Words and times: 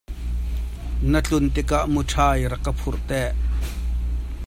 Na 1.11 1.19
tlun 1.25 1.45
tikah 1.55 1.85
muṭhai 1.93 2.41
rak 2.51 2.61
ka 2.65 2.71
phurh 2.79 3.01
te. 3.09 3.23